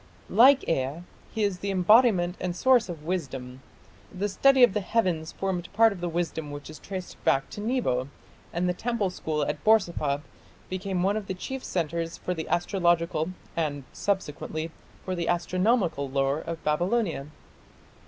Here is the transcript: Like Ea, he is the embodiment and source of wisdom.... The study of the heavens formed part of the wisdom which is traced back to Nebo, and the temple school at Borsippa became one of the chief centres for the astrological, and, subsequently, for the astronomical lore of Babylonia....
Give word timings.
Like 0.31 0.67
Ea, 0.67 1.03
he 1.31 1.43
is 1.43 1.59
the 1.59 1.69
embodiment 1.69 2.35
and 2.41 2.55
source 2.55 2.89
of 2.89 3.03
wisdom.... 3.05 3.61
The 4.11 4.29
study 4.29 4.63
of 4.63 4.73
the 4.73 4.79
heavens 4.81 5.31
formed 5.31 5.71
part 5.73 5.93
of 5.93 6.01
the 6.01 6.09
wisdom 6.09 6.49
which 6.49 6.71
is 6.71 6.79
traced 6.79 7.23
back 7.23 7.51
to 7.51 7.61
Nebo, 7.61 8.07
and 8.51 8.67
the 8.67 8.73
temple 8.73 9.11
school 9.11 9.45
at 9.45 9.63
Borsippa 9.63 10.23
became 10.71 11.03
one 11.03 11.17
of 11.17 11.27
the 11.27 11.35
chief 11.35 11.63
centres 11.63 12.17
for 12.17 12.33
the 12.33 12.47
astrological, 12.49 13.29
and, 13.55 13.83
subsequently, 13.93 14.71
for 15.05 15.13
the 15.13 15.27
astronomical 15.27 16.09
lore 16.09 16.39
of 16.39 16.63
Babylonia.... 16.63 17.27